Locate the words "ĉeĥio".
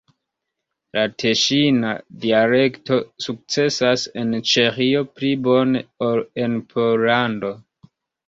4.53-5.03